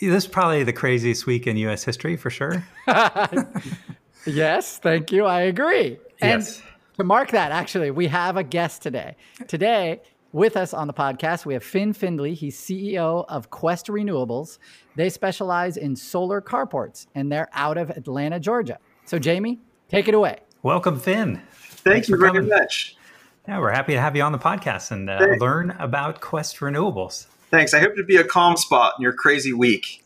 [0.00, 1.84] This is probably the craziest week in U.S.
[1.84, 2.64] history for sure.
[4.26, 5.24] yes, thank you.
[5.24, 5.98] I agree.
[6.22, 6.58] Yes.
[6.58, 6.66] And
[6.98, 9.16] to mark that, actually, we have a guest today.
[9.48, 12.34] Today, with us on the podcast, we have Finn Findley.
[12.34, 14.58] He's CEO of Quest Renewables.
[14.94, 18.78] They specialize in solar carports, and they're out of Atlanta, Georgia.
[19.04, 19.58] So, Jamie,
[19.88, 20.38] take it away.
[20.62, 21.42] Welcome, Finn.
[21.50, 22.48] Thank Thanks you for very coming.
[22.48, 22.96] much.
[23.48, 27.26] Yeah, we're happy to have you on the podcast and uh, learn about Quest Renewables.
[27.50, 27.74] Thanks.
[27.74, 30.04] I hope to be a calm spot in your crazy week.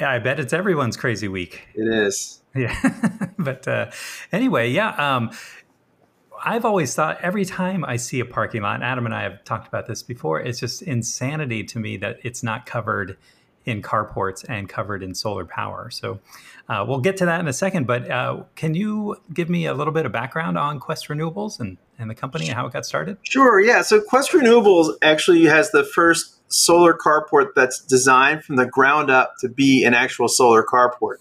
[0.00, 1.62] Yeah, I bet it's everyone's crazy week.
[1.74, 2.40] It is.
[2.54, 2.74] Yeah.
[3.38, 3.90] but uh,
[4.30, 4.90] anyway, yeah.
[4.90, 5.30] Um,
[6.44, 9.68] I've always thought every time I see a parking lot, Adam and I have talked
[9.68, 13.16] about this before, it's just insanity to me that it's not covered
[13.64, 15.88] in carports and covered in solar power.
[15.90, 16.18] So
[16.68, 17.86] uh, we'll get to that in a second.
[17.86, 21.78] But uh, can you give me a little bit of background on Quest Renewables and,
[21.98, 23.18] and the company and how it got started?
[23.22, 23.60] Sure.
[23.60, 23.82] Yeah.
[23.82, 29.34] So Quest Renewables actually has the first solar carport that's designed from the ground up
[29.40, 31.16] to be an actual solar carport.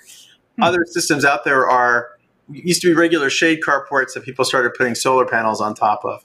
[0.58, 0.64] Hmm.
[0.64, 2.10] Other systems out there are
[2.50, 6.24] used to be regular shade carports that people started putting solar panels on top of.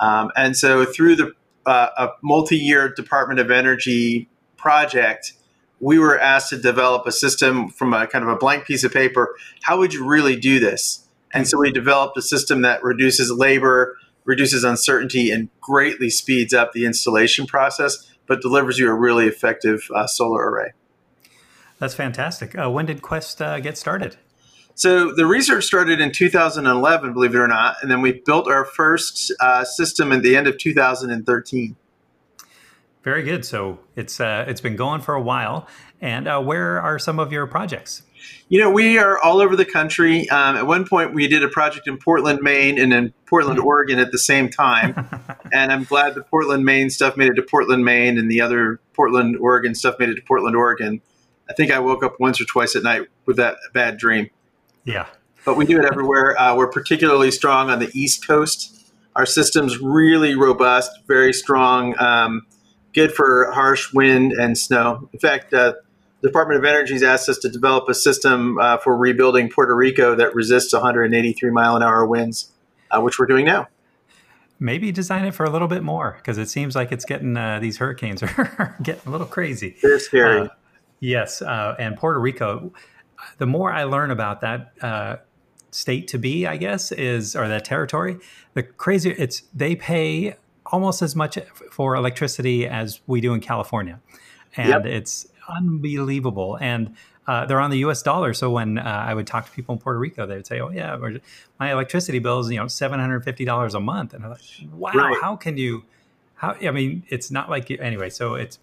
[0.00, 1.32] Um, and so through the
[1.64, 5.34] uh, a multi-year Department of Energy project,
[5.80, 8.92] we were asked to develop a system from a kind of a blank piece of
[8.92, 9.34] paper.
[9.62, 11.06] How would you really do this?
[11.32, 16.72] And so we developed a system that reduces labor, reduces uncertainty, and greatly speeds up
[16.72, 20.72] the installation process, but delivers you a really effective uh, solar array.
[21.78, 22.56] That's fantastic.
[22.56, 24.16] Uh, when did Quest uh, get started?
[24.74, 28.64] So the research started in 2011, believe it or not, and then we built our
[28.64, 31.76] first uh, system at the end of 2013.
[33.02, 33.44] Very good.
[33.44, 35.68] So it's uh, it's been going for a while.
[36.00, 38.00] And uh, where are some of your projects?
[38.48, 40.28] You know, we are all over the country.
[40.28, 43.98] Um, at one point, we did a project in Portland, Maine, and in Portland, Oregon
[43.98, 45.08] at the same time.
[45.52, 48.80] and I'm glad the Portland, Maine stuff made it to Portland, Maine, and the other
[48.94, 51.00] Portland, Oregon stuff made it to Portland, Oregon.
[51.48, 54.30] I think I woke up once or twice at night with that bad dream.
[54.84, 55.06] Yeah.
[55.44, 56.38] But we do it everywhere.
[56.40, 58.92] Uh, we're particularly strong on the East Coast.
[59.16, 62.46] Our system's really robust, very strong, um,
[62.94, 65.08] good for harsh wind and snow.
[65.12, 65.74] In fact, uh,
[66.22, 69.74] the Department of Energy has asked us to develop a system uh, for rebuilding Puerto
[69.74, 72.52] Rico that resists 183 mile an hour winds,
[72.90, 73.66] uh, which we're doing now.
[74.60, 77.58] Maybe design it for a little bit more because it seems like it's getting uh,
[77.58, 79.76] these hurricanes are getting a little crazy.
[79.82, 80.42] They're scary.
[80.42, 80.48] Uh,
[81.00, 82.72] yes, uh, and Puerto Rico.
[83.38, 85.16] The more I learn about that uh,
[85.72, 88.18] state to be, I guess, is or that territory,
[88.54, 89.42] the crazier it's.
[89.52, 91.36] They pay almost as much
[91.72, 93.98] for electricity as we do in California,
[94.56, 94.86] and Yep.
[94.86, 96.58] it's unbelievable.
[96.60, 96.94] And
[97.26, 98.02] uh, they're on the U.S.
[98.02, 100.60] dollar, so when uh, I would talk to people in Puerto Rico, they would say,
[100.60, 100.96] "Oh yeah,
[101.60, 104.40] my electricity bill is you know seven hundred fifty dollars a month," and I'm like,
[104.72, 105.16] "Wow, Right.
[105.20, 105.84] how can you?"
[106.34, 108.10] How I mean, it's not like you, anyway.
[108.10, 108.58] So it's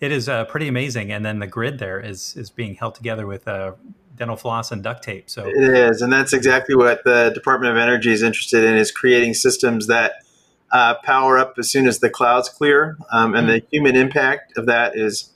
[0.00, 3.26] it is uh, pretty amazing, and then the grid there is is being held together
[3.26, 3.72] with uh,
[4.16, 5.28] dental floss and duct tape.
[5.28, 8.90] So It is, and that's exactly what the Department of Energy is interested in: is
[8.90, 10.24] creating systems that
[10.72, 14.64] uh, power up as soon as the clouds clear, um, and the human impact of
[14.64, 15.30] that is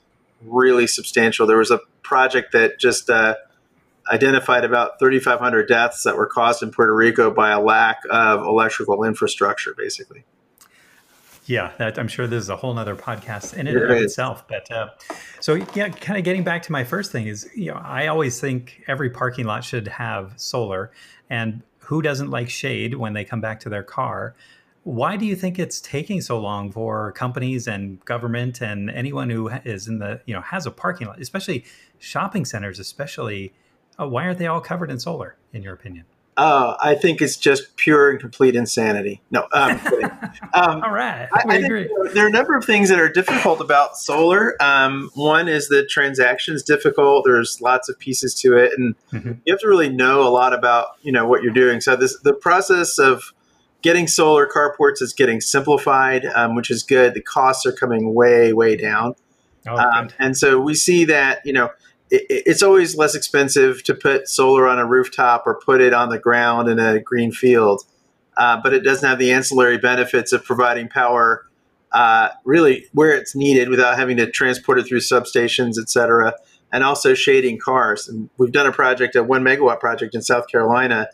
[0.45, 1.47] really substantial.
[1.47, 3.37] There was a project that just uh,
[4.11, 9.05] identified about 3,500 deaths that were caused in Puerto Rico by a lack of electrical
[9.05, 10.25] infrastructure, basically.
[11.47, 14.03] Yeah, that, I'm sure this is a whole nother podcast in and It of is.
[14.05, 14.47] itself.
[14.47, 14.91] But uh,
[15.41, 18.41] so yeah, kind of getting back to my first thing is, you know, I always
[18.41, 20.93] think every parking lot should have solar,
[21.29, 24.37] and who doesn't like shade when they come back to their car?
[24.85, 29.49] Why do you think it's taking so long for companies and government and anyone who
[29.49, 31.65] is in the you know has a parking lot, especially
[31.99, 33.53] shopping centers, especially?
[34.01, 35.37] Uh, why aren't they all covered in solar?
[35.53, 36.05] In your opinion?
[36.37, 39.21] Uh, I think it's just pure and complete insanity.
[39.31, 40.11] No, kidding.
[40.55, 41.91] Um, All right, I, I think agree.
[42.15, 44.61] there are a number of things that are difficult about solar.
[44.63, 47.25] Um, one is the transaction's difficult.
[47.27, 49.41] There's lots of pieces to it, and Mhm.
[49.45, 51.81] you have to really know a lot about you know what you're doing.
[51.83, 53.33] So this the process of
[53.83, 57.15] getting solar carports is getting simplified, um, which is good.
[57.15, 59.15] The costs are coming way, way down.
[59.67, 61.71] Oh, Um, and so we see that, you know,
[62.11, 66.09] it, it's always less expensive to put solar on a rooftop or put it on
[66.09, 67.83] the ground in a green field,
[68.37, 71.47] uh, but it doesn't have the ancillary benefits of providing power
[71.93, 76.33] uh, really where it's needed without having to transport it through substations, et cetera,
[76.73, 78.09] and also shading cars.
[78.09, 81.09] And we've done a project, a one megawatt project in South Carolina,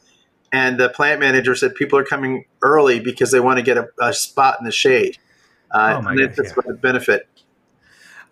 [0.52, 3.88] and the plant manager said people are coming early because they want to get a,
[4.00, 5.18] a spot in the shade.
[5.70, 6.70] Uh, Oh my and that's yeah.
[6.70, 7.28] a benefit.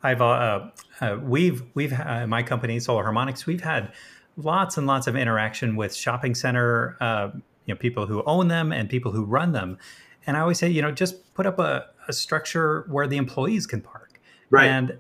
[0.03, 0.69] I've uh,
[1.01, 3.47] uh, we've we've uh, my company Solar Harmonics.
[3.47, 3.93] We've had
[4.37, 7.31] lots and lots of interaction with shopping center, uh,
[7.65, 9.79] you know, people who own them and people who run them.
[10.27, 13.67] And I always say, you know, just put up a, a structure where the employees
[13.67, 14.21] can park,
[14.51, 14.67] Right.
[14.67, 14.99] and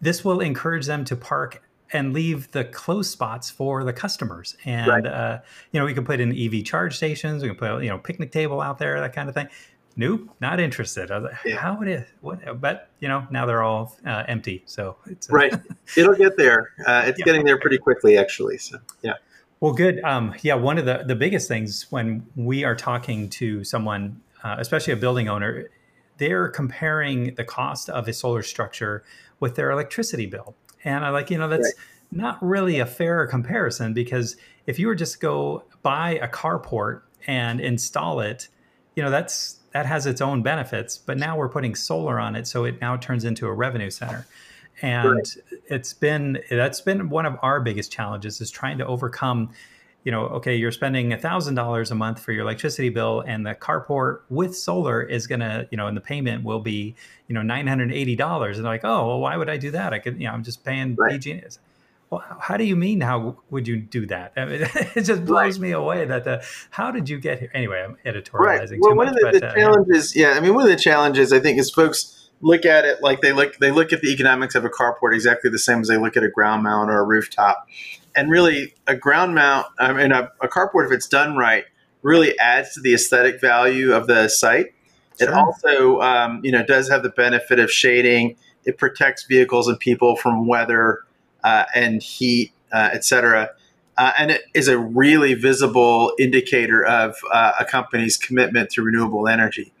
[0.00, 1.62] this will encourage them to park
[1.94, 4.56] and leave the closed spots for the customers.
[4.66, 5.06] And Right.
[5.06, 5.38] uh,
[5.72, 7.42] you know, we can put in EV charge stations.
[7.42, 9.48] We can put you know picnic table out there, that kind of thing.
[9.96, 11.12] Nope, not interested.
[11.12, 11.56] I was like, Yeah.
[11.56, 12.08] how would it?
[12.20, 12.60] What?
[12.60, 14.64] But you know, now they're all uh, empty.
[14.66, 15.54] So it's uh, Right.
[15.96, 16.72] It'll get there.
[16.84, 17.24] Uh, it's Yeah.
[17.24, 18.58] getting there pretty quickly, actually.
[18.58, 19.14] So, yeah.
[19.60, 20.02] Well, good.
[20.02, 24.56] Um, yeah, one of the the biggest things when we are talking to someone, uh,
[24.58, 25.70] especially a building owner,
[26.18, 29.04] they're comparing the cost of a solar structure
[29.40, 31.72] with their electricity bill, and I like you know that's
[32.10, 34.36] not really a fair comparison because
[34.66, 38.48] if you were just go buy a carport and install it,
[38.94, 42.46] you know that's that has its own benefits, but now we're putting solar on it,
[42.46, 44.26] so it now turns into a revenue center.
[44.82, 45.36] And Right.
[45.66, 49.50] it's been that's been one of our biggest challenges is trying to overcome
[50.04, 54.20] you know okay you're spending $1000 a month for your electricity bill and the carport
[54.28, 56.94] with solar is going to you know and the payment will be
[57.28, 60.18] you know $980 and they're like oh well why would i do that i could
[60.20, 61.12] you know i'm just paying Right.
[61.12, 61.42] PG.
[62.10, 64.60] well how- do you mean how would you do that I mean,
[64.94, 68.34] it just blows me away that the how did you get here anyway i'm editorializing
[68.34, 68.68] Right.
[68.68, 69.64] too Well, one much of the, but the uh, yeah.
[69.64, 73.00] challenges, yeah, I mean, one of the challenges I think is folks look at it
[73.02, 75.88] like they look they look at the economics of a carport exactly the same as
[75.88, 77.66] they look at a ground mount or a rooftop,
[78.16, 81.64] and really a ground mount, I mean, a, a carport if it's done right,
[82.02, 84.74] really adds to the aesthetic value of the site.
[85.18, 88.36] It also, um, you know, does have the benefit of shading.
[88.64, 91.00] It protects vehicles and people from weather
[91.44, 93.50] uh, and heat, uh, et cetera.
[93.96, 99.28] Uh, and it is a really visible indicator of uh, a company's commitment to renewable
[99.28, 99.72] energy.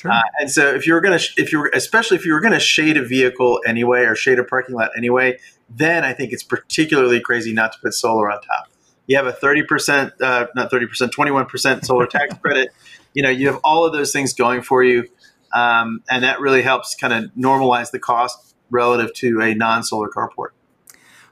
[0.00, 2.52] Sure Uh, and so, if you're going to, if you're, especially if you were going
[2.52, 5.38] to shade a vehicle anyway or shade a parking lot anyway,
[5.68, 8.68] then I think it's particularly crazy not to put solar on top.
[9.06, 12.70] You have a 30%, uh, not 30%, 21% solar tax credit.
[13.12, 15.08] You know, you have all of those things going for you.
[15.52, 20.08] Um, and that really helps kind of normalize the cost relative to a non solar
[20.08, 20.50] carport.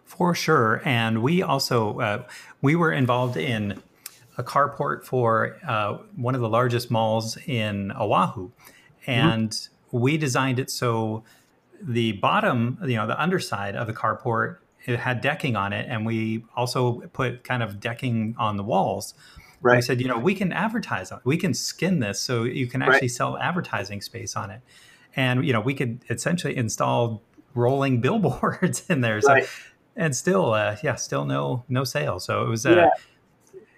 [0.04, 2.24] For sure, and we also uh,
[2.60, 3.80] we were involved in
[4.38, 8.50] a carport for uh, one of the largest malls in Oahu,
[9.06, 11.24] and we designed it so
[11.82, 16.06] the bottom, you know, the underside of the carport, it had decking on it, and
[16.06, 19.14] we also put kind of decking on the walls.
[19.14, 19.84] We Right.
[19.84, 22.90] said, you know, we can advertise on, we can skin this so you can Right.
[22.94, 24.60] actually sell advertising space on it,
[25.16, 27.22] and you know, we could essentially install
[27.54, 29.20] rolling billboards in there.
[29.20, 29.44] So Right.
[29.96, 32.90] and still uh yeah still no no sales so it was uh Yeah.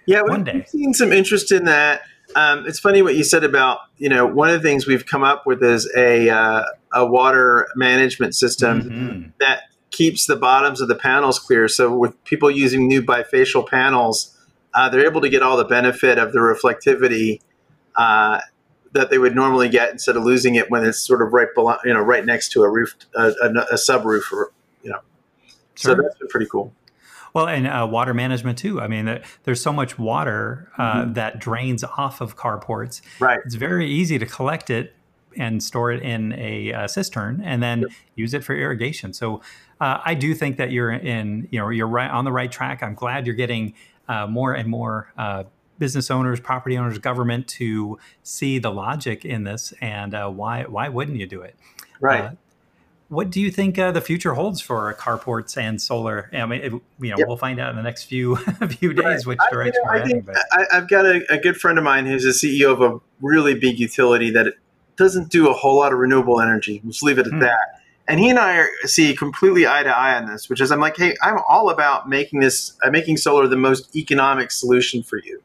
[0.07, 0.65] Yeah, One we've, day.
[0.67, 2.03] seen some interest in that.
[2.35, 5.25] Um, it's funny what you said about you know one of the things we've come
[5.25, 9.33] up with is a uh, a water management system mhm.
[9.41, 11.67] that keeps the bottoms of the panels clear.
[11.69, 14.37] So with people using new bifacial panels,
[14.75, 17.41] uh, they're able to get all the benefit of the reflectivity
[17.97, 18.41] uh,
[18.93, 21.77] that they would normally get instead of losing it when it's sort of right below,
[21.85, 25.01] you know, right next to a roof, a, a, a subroof, or you know.
[25.75, 26.03] So Sure.
[26.03, 26.73] that's been pretty cool.
[27.35, 31.15] Well and uh, water management too i mean there's so much water uh, Mhm.
[31.15, 33.39] that drains off of carports Right.
[33.45, 34.95] it's very easy to collect it
[35.37, 37.85] and store it in a, uh cistern and then
[38.17, 39.41] use it for irrigation so
[39.81, 42.83] uh, i do think that you're in you know you're right on the right track
[42.83, 43.73] i'm glad you're getting
[44.09, 45.45] uh, more and more uh,
[45.79, 50.89] business owners property owners government to see the logic in this and uh, why why
[50.89, 51.55] wouldn't you do it
[52.01, 52.31] Right.
[53.11, 56.31] What do you think uh, the future holds for carports and solar?
[56.33, 57.27] I mean, it, you know, Yep.
[57.27, 58.37] we'll find out in the next few
[58.79, 59.27] few days Right.
[59.27, 60.13] which I- you direction know, we're I heading.
[60.23, 62.81] think But I, I've got a, a good friend of mine who's a CEO of
[62.81, 64.55] a really big utility that
[64.97, 66.81] doesn't do a whole lot of renewable energy.
[66.85, 67.41] Let's leave it at Hmm.
[67.41, 67.81] that.
[68.07, 70.81] And he and I are, see completely eye to eye on this, which is I'm
[70.81, 75.19] like, hey, I'm all about making this, uh, making solar the most economic solution for
[75.19, 75.43] you.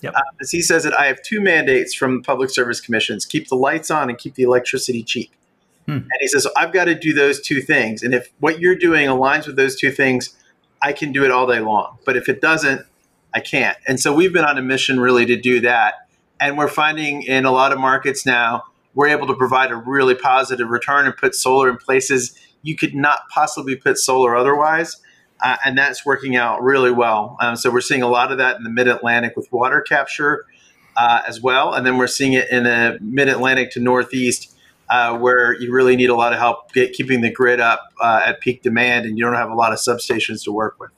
[0.00, 0.14] Yep.
[0.16, 3.54] Uh, as he says it, I have two mandates from public service commissions: keep the
[3.54, 5.30] lights on and keep the electricity cheap.
[5.86, 5.92] Hmm.
[5.92, 8.02] And he says, I've got to do those two things.
[8.02, 10.36] And if what you're doing aligns with those two things,
[10.80, 11.98] I can do it all day long.
[12.04, 12.86] But if it doesn't,
[13.34, 13.76] I can't.
[13.88, 15.94] And so we've been on a mission really to do that.
[16.40, 20.14] And we're finding in a lot of markets now, we're able to provide a really
[20.14, 25.00] positive return and put solar in places you could not possibly put solar otherwise.
[25.42, 27.36] Uh, and that's working out really well.
[27.40, 30.44] Um, so we're seeing a lot of that in the Mid Atlantic with water capture
[30.96, 34.51] uh, as well, and then we're seeing it in the Mid Atlantic to Northeast,
[34.92, 38.20] uh, where you really need a lot of help get, keeping the grid up uh,
[38.26, 40.90] at peak demand, and you don't have a lot of substations to work with.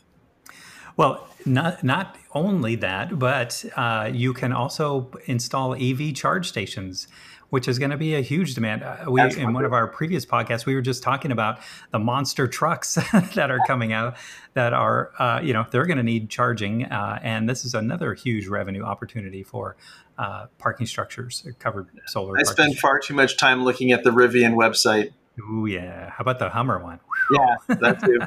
[0.96, 7.06] Well, not not only that, but uh, you can also install EV charge stations
[7.54, 8.82] which is going to be a huge demand.
[8.82, 11.60] Uh, we in one of our previous podcasts, we were just talking about
[11.92, 12.94] the monster trucks
[13.36, 14.16] that are coming out
[14.54, 18.12] that are, uh, you know, they're going to need charging, uh, and this is another
[18.12, 19.76] huge revenue opportunity for
[20.18, 22.36] uh, parking structures covered solar.
[22.36, 25.12] I spend far too much time looking at the Rivian website.
[25.40, 26.98] Oh yeah, how about the Hummer one?
[27.30, 28.18] Yeah, that too.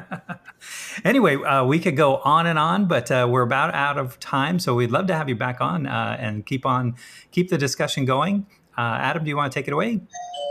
[1.04, 4.58] anyway, uh, we could go on and on, but uh, we're about out of time.
[4.58, 6.96] So we'd love to have you back on uh, and keep on
[7.30, 8.46] keep the discussion going.
[8.78, 10.00] Uh, Adam, do you want to take it away?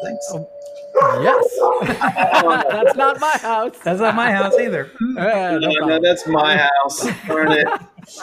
[0.04, 0.34] Thanks.
[0.34, 2.68] Oh, yes.
[2.70, 3.78] that's not my house.
[3.86, 4.92] That's not my house either.
[5.18, 7.08] Uh, no, no, no, that's my house.
[7.26, 7.68] Darn it.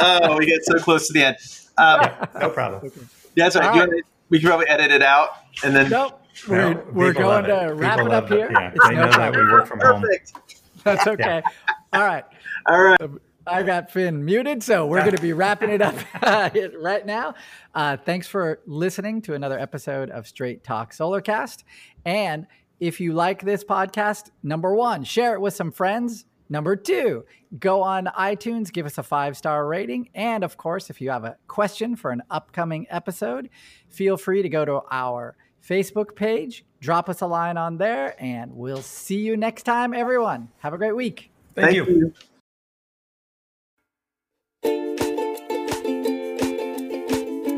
[0.01, 1.37] Oh, we get so close to the end.
[1.77, 2.09] Um,
[2.41, 2.93] no problem.
[3.35, 3.89] Yeah, that's right.
[3.89, 4.03] right.
[4.29, 5.31] we can probably edit it out
[5.65, 5.91] and then.
[5.91, 6.21] Nope.
[6.49, 8.51] We're, no, we're going to wrap it up here.
[8.53, 10.33] Yeah, they know that we work from Perfect.
[10.33, 10.43] home.
[10.85, 11.43] That's okay.
[11.43, 11.71] Yeah.
[11.93, 12.25] All right.
[12.67, 13.01] All right.
[13.47, 15.95] I got Finn muted, so we're going to be wrapping it up
[16.81, 17.35] right now.
[17.75, 21.65] Uh, thanks for listening to another episode of Straight Talk Solarcast.
[22.07, 22.47] And
[22.81, 26.25] if you like this podcast, number one, share it with some friends.
[26.49, 27.25] Number two,
[27.59, 30.09] go on iTunes, give us a five star rating.
[30.15, 33.51] And of course, if you have a question for an upcoming episode,
[33.91, 35.37] feel free to go to our
[35.67, 40.49] Facebook page, drop us a line on there, and we'll see you next time, everyone.
[40.59, 41.31] Have a great week.
[41.55, 41.95] Thank, Thank you.
[41.95, 42.15] you.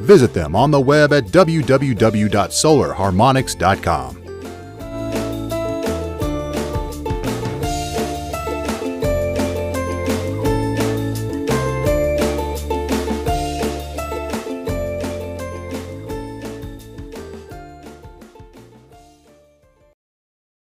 [0.00, 4.17] Visit them on the web at www.solarharmonics.com.